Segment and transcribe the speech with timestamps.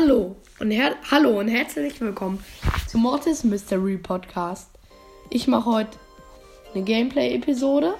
[0.00, 0.72] Hallo und,
[1.10, 2.42] Hallo und herzlich willkommen
[2.88, 4.70] zum Mortis Mystery Podcast.
[5.28, 5.98] Ich mache heute
[6.74, 7.96] eine Gameplay-Episode.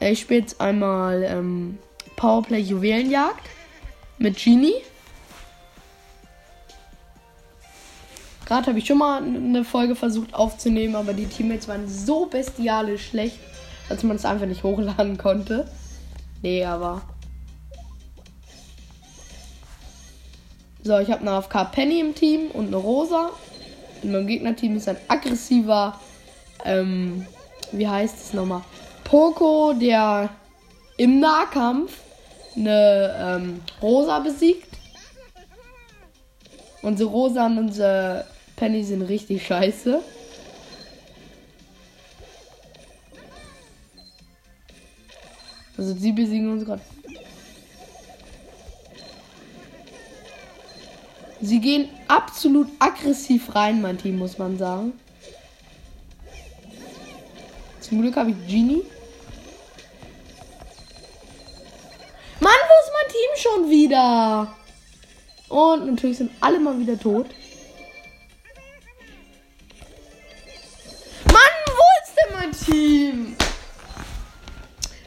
[0.00, 1.78] Ich spiele jetzt einmal ähm,
[2.16, 3.48] Powerplay Juwelenjagd
[4.18, 4.82] mit Genie.
[8.46, 13.10] Gerade habe ich schon mal eine Folge versucht aufzunehmen, aber die Teammates waren so bestialisch
[13.10, 13.38] schlecht,
[13.88, 15.70] dass man es einfach nicht hochladen konnte.
[16.42, 17.02] Nee, aber
[20.84, 23.30] So, ich habe eine AFK Penny im Team und eine Rosa.
[24.02, 25.98] In meinem Gegnerteam ist ein aggressiver,
[26.64, 27.26] ähm,
[27.72, 28.62] wie heißt es nochmal?
[29.02, 30.30] Poco, der
[30.96, 31.98] im Nahkampf
[32.54, 34.68] eine ähm, Rosa besiegt.
[36.82, 40.00] Unsere Rosa und unsere Penny sind richtig scheiße.
[45.76, 46.82] Also sie besiegen uns gerade
[51.40, 54.92] Sie gehen absolut aggressiv rein, mein Team, muss man sagen.
[57.80, 58.82] Zum Glück habe ich Genie.
[62.40, 64.54] Mann, wo ist mein Team schon wieder?
[65.48, 67.26] Und natürlich sind alle mal wieder tot.
[71.26, 73.36] Mann, wo ist denn mein Team?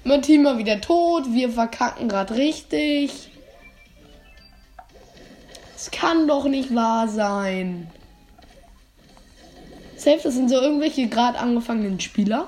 [0.04, 1.26] Mein Team mal wieder tot.
[1.32, 3.31] Wir verkacken gerade richtig.
[5.82, 7.88] Es kann doch nicht wahr sein.
[9.96, 12.48] Safe, das sind so irgendwelche gerade angefangenen Spieler,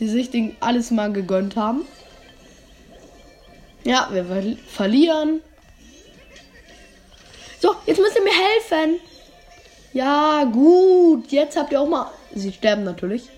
[0.00, 1.82] die sich den alles mal gegönnt haben.
[3.84, 5.42] Ja, wir ver verlieren.
[7.60, 9.00] So, jetzt müsst ihr mir helfen.
[9.92, 11.30] Ja, gut.
[11.30, 12.10] Jetzt habt ihr auch mal.
[12.34, 13.28] Sie sterben natürlich.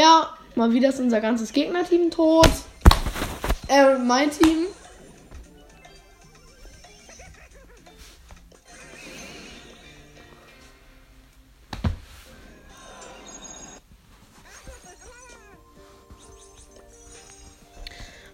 [0.00, 2.48] Ja, mal wieder ist unser ganzes Gegnerteam tot.
[3.68, 4.68] Äh, mein Team.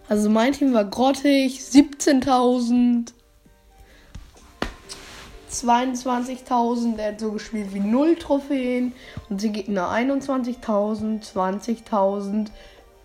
[0.07, 3.11] Also mein Team war grottig, 17.000.
[5.63, 6.97] 22.000.
[6.97, 8.93] Er hat so gespielt wie 0 Trophäen.
[9.29, 12.47] Und sie Gegner 21.000, 20.000,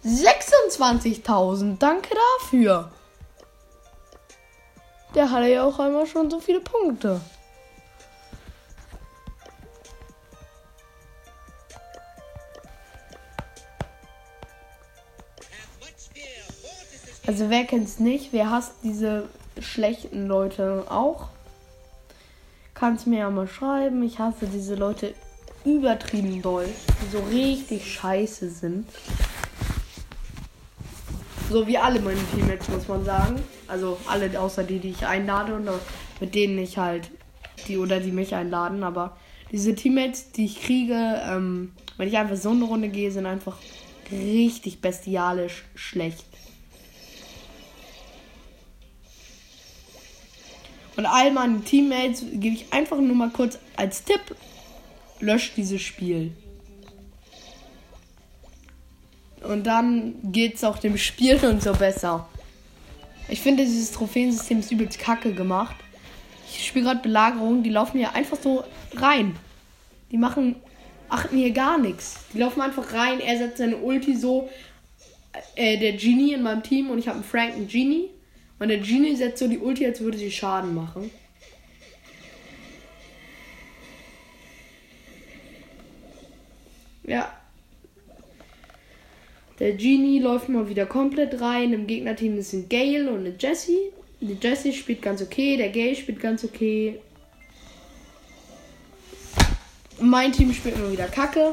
[0.05, 1.79] 26.000.
[1.79, 2.91] Danke dafür.
[5.15, 7.21] Der hatte ja auch einmal schon so viele Punkte.
[17.27, 18.33] Also wer kennt's nicht?
[18.33, 19.29] Wer hasst diese
[19.61, 21.29] schlechten Leute auch?
[22.83, 24.03] Kannst mir ja mal schreiben.
[24.03, 25.15] Ich hasse diese Leute
[25.65, 26.67] übertrieben doll,
[27.01, 28.89] die so richtig scheiße sind.
[31.49, 33.41] So wie alle meine Teammates, muss man sagen.
[33.69, 35.69] Also alle außer die, die ich einlade und
[36.19, 37.09] mit denen ich halt
[37.69, 38.83] die oder die mich einladen.
[38.83, 39.17] Aber
[39.53, 43.59] diese Teammates, die ich kriege, ähm, wenn ich einfach so eine Runde gehe, sind einfach
[44.11, 46.32] richtig bestialisch schlecht.
[51.03, 54.21] Und all meinen Teammates gebe ich einfach nur mal kurz als Tipp:
[55.19, 56.31] löscht dieses Spiel.
[59.43, 62.29] Und dann geht es auch dem Spiel und so besser.
[63.29, 65.75] Ich finde, dieses Trophäensystem ist übelst kacke gemacht.
[66.49, 68.63] Ich spiele gerade Belagerung, die laufen hier einfach so
[68.95, 69.35] rein.
[70.13, 70.55] Die machen,
[71.09, 72.21] achten hier gar nichts.
[72.33, 74.49] Die laufen einfach rein, er setzt seine Ulti so,
[75.57, 78.09] äh, der Genie in meinem Team und ich habe einen Frank und Genie.
[78.63, 81.11] Und der Genie setzt so die Ulti, als würde sie Schaden machen.
[87.03, 87.37] Ja.
[89.59, 91.73] Der Genie läuft mal wieder komplett rein.
[91.73, 93.91] Im Gegnerteam ist ein Gale und eine Jessie.
[94.21, 97.01] Die Jessie spielt ganz okay, der Gale spielt ganz okay.
[100.01, 101.53] Mein Team spielt nur wieder Kacke.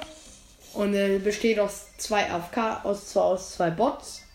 [0.75, 4.28] Und äh, besteht aus zwei AFK, aus, aus zwei Bots.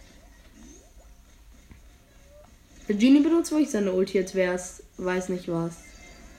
[2.87, 5.79] Genie benutzt wirklich seine Ulti, als wäre es, weiß nicht was.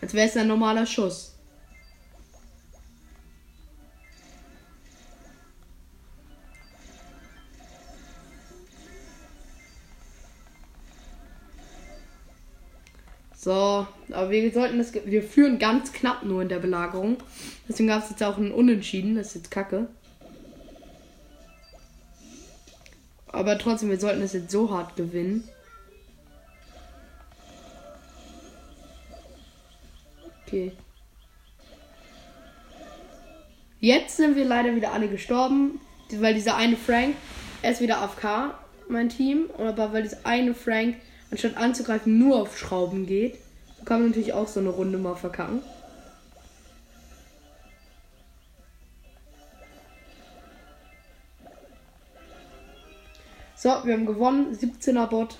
[0.01, 1.36] Als wäre es ein normaler Schuss.
[13.45, 14.92] So, aber wir sollten das.
[14.94, 17.18] Wir führen ganz knapp nur in der Belagerung.
[17.69, 19.15] Deswegen gab es jetzt auch ein Unentschieden.
[19.15, 19.88] Das ist jetzt kacke.
[23.27, 25.47] Aber trotzdem, wir sollten es jetzt so hart gewinnen.
[30.56, 30.72] Okay.
[33.81, 35.81] Jetzt sind wir leider wieder alle gestorben,
[36.13, 37.18] weil dieser eine Frank,
[37.62, 38.54] er ist wieder AFK,
[38.88, 39.50] mein Team.
[39.57, 40.96] Aber weil dieser eine Frank,
[41.30, 43.38] anstatt anzugreifen, nur auf Schrauben geht,
[43.84, 45.62] kann man natürlich auch so eine Runde mal verkacken.
[53.57, 54.57] So, wir haben gewonnen.
[54.57, 55.38] 17er Bot.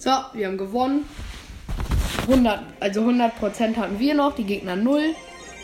[0.00, 1.06] So, wir haben gewonnen.
[2.22, 5.14] 100, also 100% hatten wir noch, die Gegner 0.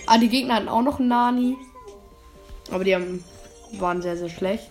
[0.04, 1.56] Ah, die Gegner hatten auch noch einen Nani.
[2.70, 3.24] Aber die haben,
[3.72, 4.70] waren sehr, sehr schlecht.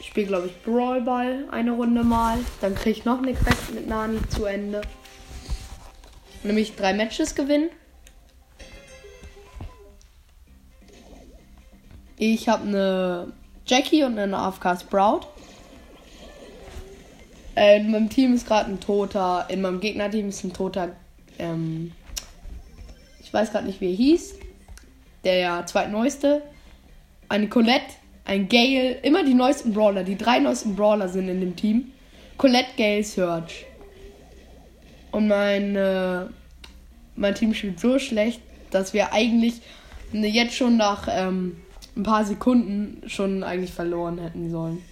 [0.00, 2.38] Ich spiele, glaube ich, Brawl Ball eine Runde mal.
[2.60, 4.80] Dann kriege ich noch eine Quest mit Nani zu Ende.
[6.42, 7.70] Nämlich drei Matches gewinnen.
[12.16, 13.32] Ich habe eine
[13.64, 15.20] Jackie und eine AFK Sprout.
[17.60, 20.96] Äh, in meinem Team ist gerade ein toter, in meinem Gegnerteam ist ein toter,
[21.38, 21.92] ähm,
[23.22, 24.34] ich weiß gerade nicht, wie er hieß.
[25.24, 26.40] Der zweitneueste.
[27.28, 27.92] Eine Colette,
[28.24, 30.04] ein Gale, immer die neuesten Brawler.
[30.04, 31.92] Die drei neuesten Brawler sind in dem Team.
[32.38, 33.66] Colette, Gale, Search.
[35.12, 36.24] Und mein, äh,
[37.14, 38.40] mein Team spielt so schlecht,
[38.70, 39.60] dass wir eigentlich
[40.12, 41.58] jetzt schon nach ähm,
[41.94, 44.82] ein paar Sekunden schon eigentlich verloren hätten sollen.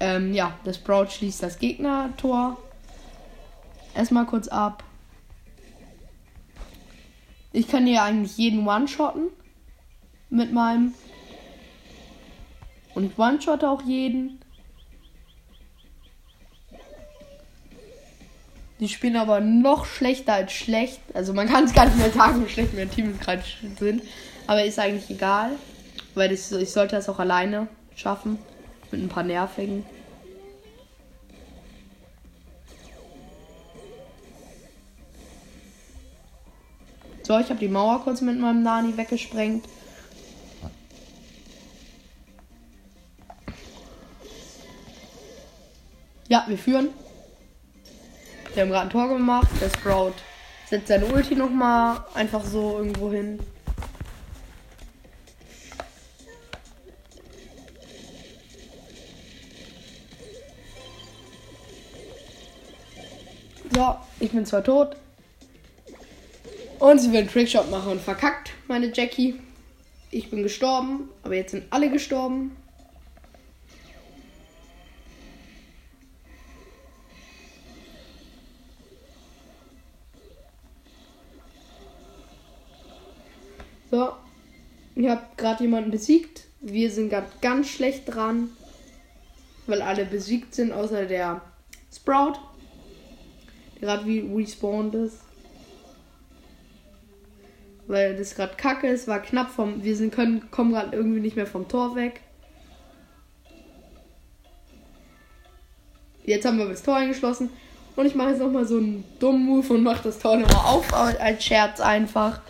[0.00, 2.58] Ähm, ja, das Sprout schließt das Gegnertor.
[3.94, 4.84] Erstmal kurz ab.
[7.52, 9.28] Ich kann hier eigentlich jeden One-Shotten
[10.28, 10.94] mit meinem.
[12.94, 14.40] Und ich one-shot auch jeden.
[18.80, 21.00] Die spielen aber noch schlechter als schlecht.
[21.14, 23.42] Also man kann es gar nicht mehr sagen, wie schlecht meine Teams gerade
[23.78, 24.02] sind.
[24.46, 25.52] Aber ist eigentlich egal.
[26.14, 28.38] Weil das, ich sollte das auch alleine schaffen.
[28.90, 29.84] Mit ein paar nervigen.
[37.22, 39.66] So, ich habe die Mauer kurz mit meinem Nani weggesprengt.
[46.28, 46.90] Ja, wir führen.
[48.54, 49.48] Wir haben gerade ein Tor gemacht.
[49.60, 50.14] Der Sprout
[50.68, 53.40] setzt seine Ulti nochmal einfach so irgendwo hin.
[63.76, 64.96] So, ich bin zwar tot.
[66.78, 69.38] Und sie will einen Trickshot machen und verkackt, meine Jackie.
[70.10, 72.56] Ich bin gestorben, aber jetzt sind alle gestorben.
[83.90, 84.12] So,
[84.94, 86.44] ich habe gerade jemanden besiegt.
[86.62, 88.48] Wir sind gerade ganz schlecht dran,
[89.66, 91.42] weil alle besiegt sind, außer der
[91.94, 92.38] Sprout
[93.86, 95.20] gerade wie respawned ist.
[97.86, 99.82] Weil das gerade kacke ist, war knapp vom.
[99.84, 102.20] Wir sind können, kommen gerade irgendwie nicht mehr vom Tor weg.
[106.24, 107.50] Jetzt haben wir das Tor eingeschlossen.
[107.94, 110.92] Und ich mache jetzt nochmal so einen dummen Move und mache das Tor nochmal auf
[110.92, 112.40] als Scherz einfach.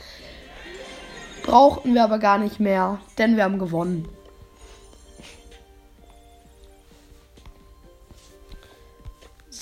[1.45, 4.09] Brauchten wir aber gar nicht mehr, denn wir haben gewonnen.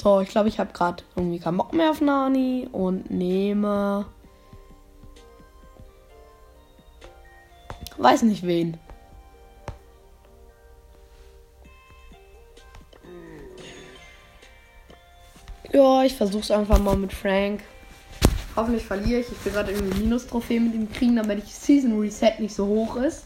[0.05, 4.05] So, ich glaube, ich habe gerade irgendwie keinen Bock mehr auf Nani und nehme.
[7.97, 8.77] Weiß nicht wen.
[15.73, 17.63] Ja, ich versuch's einfach mal mit Frank.
[18.57, 19.33] Hoffentlich verliere ich.
[19.33, 22.97] Ich will gerade irgendwie Minus-Trophäe mit ihm kriegen, damit ich Season Reset nicht so hoch
[22.97, 23.25] ist.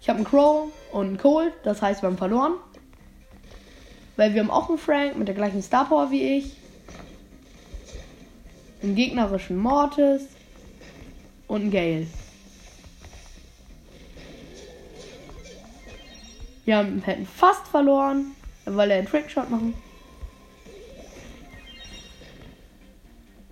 [0.00, 2.54] Ich habe einen Crow und einen Cold, das heißt, wir haben verloren.
[4.18, 6.56] Weil wir haben auch einen Frank mit der gleichen Star Power wie ich.
[8.82, 10.26] Einen gegnerischen Mortis.
[11.46, 12.06] Und einen Gale.
[16.64, 18.32] Wir haben, hätten fast verloren,
[18.64, 19.72] weil er einen Trickshot machen.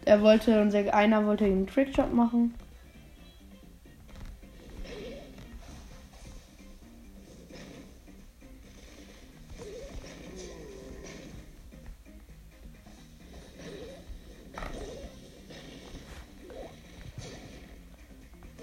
[0.04, 2.54] Er wollte, unser einer wollte einen Trickshot machen.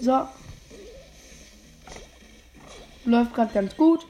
[0.03, 0.27] So.
[3.05, 4.05] Läuft gerade ganz gut.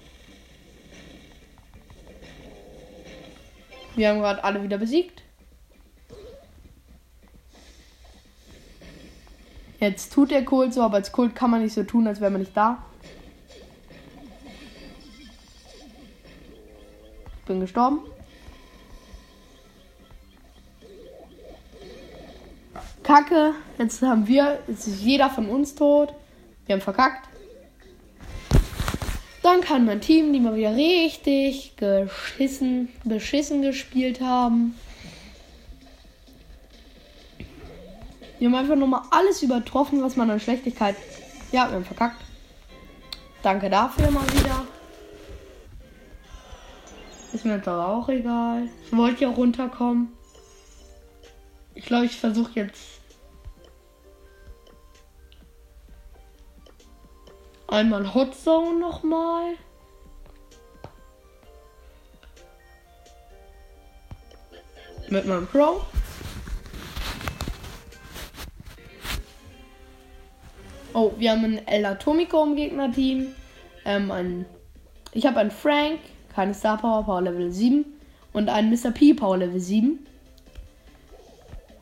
[3.96, 5.22] Wir haben gerade alle wieder besiegt.
[9.80, 12.32] Jetzt tut der Kult so, aber als Kult kann man nicht so tun, als wäre
[12.32, 12.84] man nicht da.
[17.38, 18.00] Ich bin gestorben.
[23.14, 23.54] Kacke.
[23.78, 26.16] Jetzt haben wir, jetzt ist jeder von uns tot.
[26.66, 27.30] Wir haben verkackt.
[29.44, 34.74] Dann kann mein Team, die mal wieder richtig geschissen, beschissen gespielt haben.
[38.40, 40.96] Wir haben einfach nochmal alles übertroffen, was man an Schlechtigkeit.
[41.52, 42.20] Ja, wir haben verkackt.
[43.44, 44.66] Danke dafür mal wieder.
[47.32, 48.70] Ist mir jetzt aber auch egal.
[48.88, 50.12] Ich wollte ja runterkommen.
[51.76, 53.03] Ich glaube, ich versuche jetzt.
[57.74, 59.56] Einmal Hot Zone nochmal.
[65.10, 65.82] Mit meinem Pro.
[70.94, 73.34] Oh, wir haben ein El Atomico im Gegnerteam.
[73.86, 74.46] Ähm, ein,
[75.12, 75.98] ich habe einen Frank,
[76.36, 77.86] keine Star Power, Power Level 7.
[78.34, 78.92] Und einen Mr.
[78.92, 79.98] P, Power Level 7.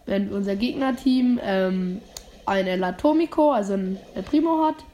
[0.05, 2.01] Wenn unser Gegnerteam ähm,
[2.45, 4.86] ein El Atomico, also ein El Primo hat.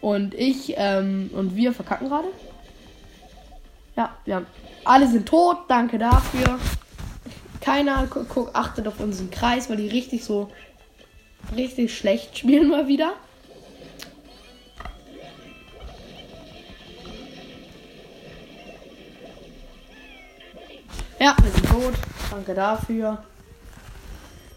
[0.00, 2.28] Und ich ähm, und wir verkacken gerade.
[3.96, 4.46] Ja, wir haben.
[4.84, 6.58] Alle sind tot, danke dafür.
[7.60, 10.50] Keiner guck, achtet auf unseren Kreis, weil die richtig so
[11.54, 13.12] richtig schlecht spielen mal wieder.
[21.18, 21.92] Ja, wir sind tot.
[22.30, 23.22] Danke dafür.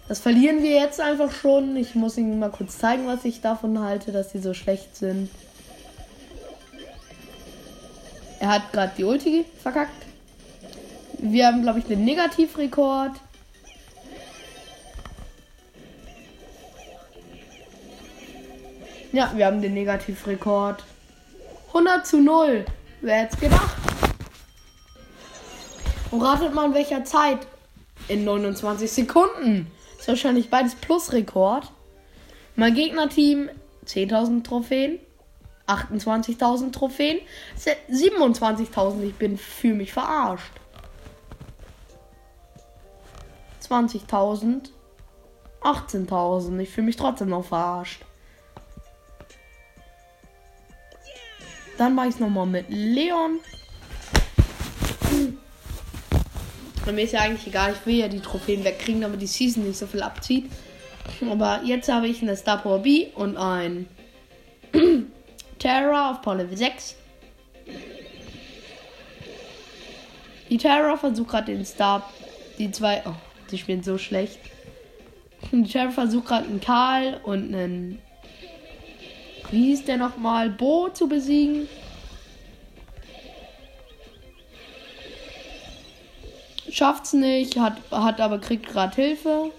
[0.07, 1.77] Das verlieren wir jetzt einfach schon.
[1.77, 5.29] Ich muss Ihnen mal kurz zeigen, was ich davon halte, dass sie so schlecht sind.
[8.39, 10.05] Er hat gerade die Ulti verkackt.
[11.19, 13.13] Wir haben, glaube ich, den Negativrekord.
[19.13, 20.83] Ja, wir haben den Negativrekord.
[21.69, 22.65] 100 zu 0.
[22.99, 23.77] Wer hätte es gedacht?
[26.11, 27.39] Und ratet mal in welcher Zeit?
[28.09, 29.71] In 29 Sekunden.
[30.03, 31.71] Ist wahrscheinlich beides Plusrekord.
[32.57, 33.49] Mein Gegnerteam
[33.85, 34.99] 10.000 Trophäen.
[35.65, 37.21] 28.000 Trophäen.
[37.89, 39.01] 27.000.
[39.03, 40.51] Ich bin für mich verarscht.
[43.65, 44.71] 20.000.
[45.61, 46.59] 18.000.
[46.59, 48.01] Ich fühle mich trotzdem noch verarscht.
[51.77, 53.39] Dann mache ich es nochmal mit Leon.
[56.85, 59.65] Und mir ist ja eigentlich egal, ich will ja die Trophäen wegkriegen, damit die Season
[59.65, 60.51] nicht so viel abzieht.
[61.29, 63.87] Aber jetzt habe ich eine Star Power B und ein
[65.59, 66.95] Terra auf Power Level 6.
[70.49, 72.09] Die Terra versucht gerade den Star.
[72.57, 73.01] Die zwei.
[73.05, 73.15] Oh,
[73.49, 74.39] die spielen so schlecht.
[75.51, 77.99] Die Terra versucht gerade einen Karl und einen
[79.53, 81.67] wie hieß der nochmal, Bo zu besiegen.
[86.73, 89.51] Schafft's nicht, hat, hat aber kriegt gerade Hilfe.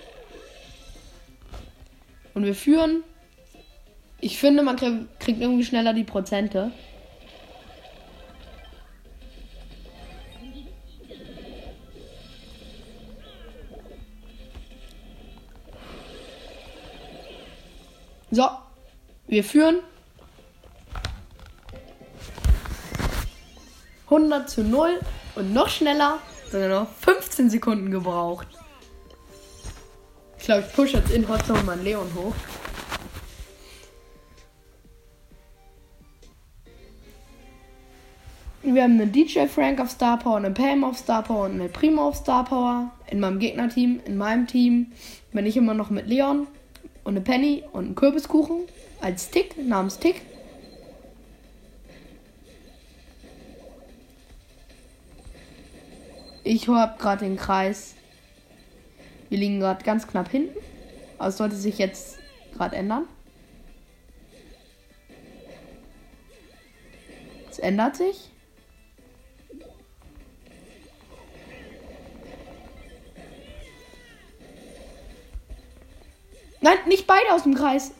[2.34, 3.04] Und wir führen.
[4.20, 6.72] Ich finde, man krieg, kriegt irgendwie schneller die Prozente.
[18.32, 18.48] So,
[19.28, 19.76] wir führen.
[24.06, 24.98] 100 zu 0
[25.36, 26.18] und noch schneller,
[26.54, 28.46] sogar noch 15 Sekunden gebraucht.
[30.38, 32.34] Ich glaube, ich push jetzt in Hotzone meinen Leon hoch.
[38.62, 41.72] Wir haben einen DJ Frank auf Star Power, einen Pam auf Star Power und einen
[41.72, 42.92] Primo auf Star Power.
[43.10, 44.92] In meinem Gegnerteam, in meinem Team
[45.32, 46.46] bin ich immer noch mit Leon
[47.02, 48.60] und eine Penny und einen Kürbiskuchen
[49.00, 50.22] als Tick namens Tick.
[56.54, 57.96] Ich habe gerade den Kreis.
[59.28, 60.56] Wir liegen gerade ganz knapp hinten.
[61.18, 62.20] Aber es sollte sich jetzt
[62.56, 63.08] gerade ändern.
[67.50, 68.30] Es ändert sich.
[76.60, 77.90] Nein, nicht beide aus dem Kreis.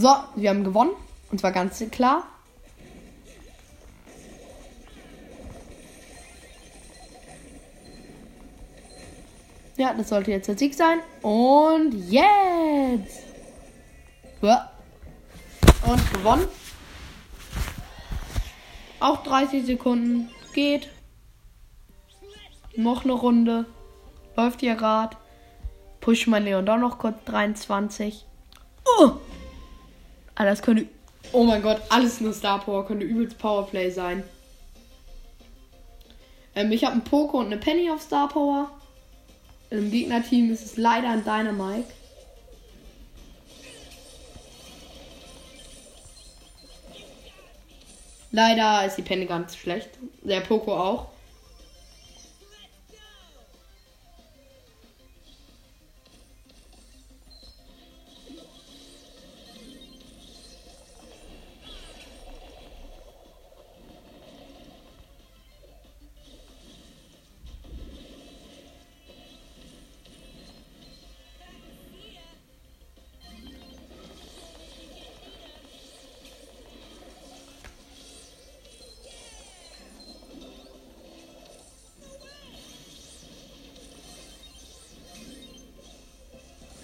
[0.00, 0.92] So, wir haben gewonnen.
[1.30, 2.24] Und zwar ganz klar.
[9.76, 11.00] Ja, das sollte jetzt der Sieg sein.
[11.20, 13.24] Und jetzt.
[15.86, 16.48] Und gewonnen.
[19.00, 20.30] Auch 30 Sekunden.
[20.54, 20.88] Geht.
[22.74, 23.66] Noch eine Runde.
[24.34, 25.18] Läuft hier gerade.
[26.00, 28.24] Push mein Leon doch noch kurz 23.
[28.98, 29.18] Oh!
[30.40, 30.86] Ah, das könnte.
[31.32, 32.86] Oh mein Gott, alles nur Star Power.
[32.86, 34.24] Könnte übelst Powerplay sein.
[36.54, 38.70] Ähm, ich habe einen Poco und eine Penny auf Star Power.
[39.68, 41.92] Im Gegnerteam ist es leider ein Dynamite.
[48.30, 49.90] Leider ist die Penny ganz schlecht.
[50.22, 51.08] Der Poco auch.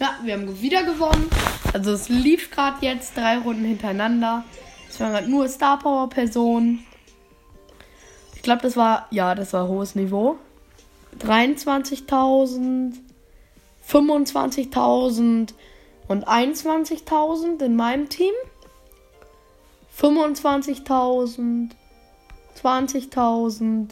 [0.07, 1.29] Ja, wir haben wieder gewonnen.
[1.73, 4.45] Also es lief gerade jetzt drei Runden hintereinander.
[4.89, 6.87] Es waren gerade nur Star Power Personen.
[8.37, 10.37] Ich glaube, das war, ja, das war hohes Niveau.
[11.19, 12.93] 23.000,
[13.91, 15.55] 25.000
[16.07, 18.33] und 21.000 in meinem Team.
[20.01, 21.71] 25.000,
[22.63, 23.89] 20.000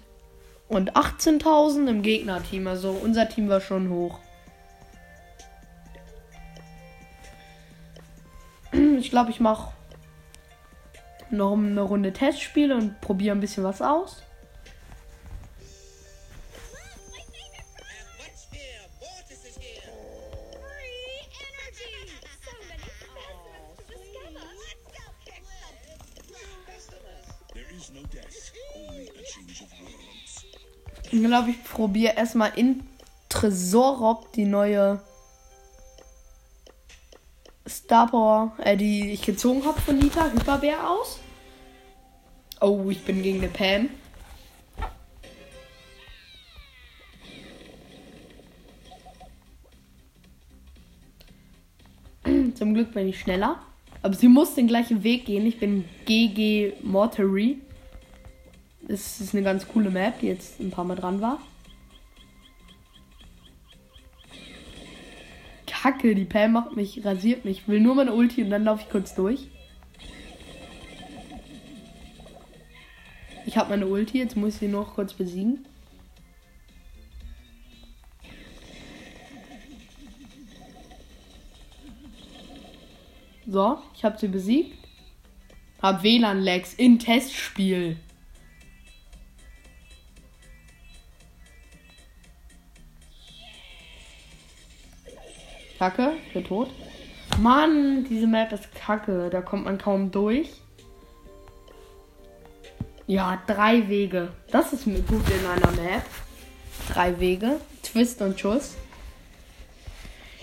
[0.69, 2.69] und 18.000 im Gegnerteam.
[2.69, 4.21] Also unser Team war schon hoch.
[8.99, 9.73] Ich glaube, ich mache
[11.31, 14.23] noch eine Runde Testspiele und probiere ein bisschen was aus.
[31.11, 32.83] Ich glaube, ich probiere erstmal in
[33.29, 35.01] Tresorop die neue
[37.95, 41.21] Star Power, äh, die ich gezogen habe von Nita, Hyperbär aus.
[42.61, 43.89] Oh, ich bin gegen eine Pam.
[52.57, 53.61] Zum Glück bin ich schneller.
[54.03, 55.47] Aber sie muss den gleichen Weg gehen.
[55.47, 57.61] Ich bin GG Mortary.
[58.89, 61.39] Das ist eine ganz coole Map, die jetzt ein paar Mal dran war.
[66.05, 67.61] Kacke, die Pam macht mich, rasiert mich.
[67.61, 69.49] Ich will nur meine Ulti und dann laufe ich kurz durch.
[73.47, 75.65] Ich habe meine Ulti, jetzt muss ich sie noch kurz besiegen.
[83.47, 84.77] So, ich habe sie besiegt.
[85.81, 87.97] Hab WLAN-Lags in Testspiel.
[95.85, 96.71] Kacke, ich bin tot.
[97.41, 99.29] Mann, diese Map ist kacke.
[99.29, 100.49] Da kommt man kaum durch.
[103.07, 104.33] Ja, drei Wege.
[104.51, 106.03] Das ist mir gut in einer Map.
[106.91, 107.61] Drei Wege.
[107.83, 108.77] Twist und Schuss.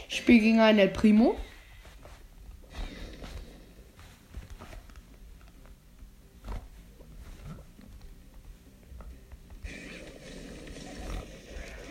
[0.10, 1.36] Ich spiele gegen einen El Primo.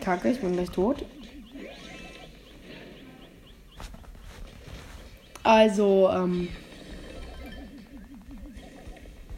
[0.05, 1.05] Kacke, ich bin gleich tot.
[5.51, 6.49] Also, ähm.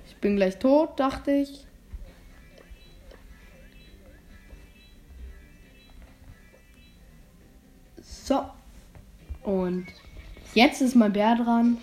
[0.06, 1.64] Ich bin gleich tot, dachte ich.
[8.02, 8.44] So.
[9.42, 9.86] Und
[10.52, 11.78] jetzt ist mein Bär dran.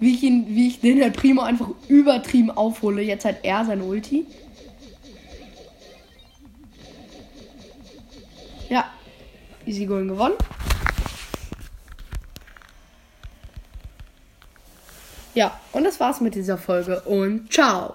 [0.00, 3.02] Wie ich, ihn, wie ich den der Primo einfach übertrieben aufhole.
[3.02, 4.26] Jetzt hat er sein Ulti.
[9.68, 10.34] Easy Going gewonnen.
[15.34, 17.94] Ja, und das war's mit dieser Folge und ciao.